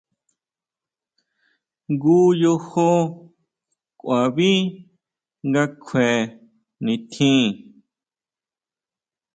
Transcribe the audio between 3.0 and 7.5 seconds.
ʼkuaví nga kjue nitjín.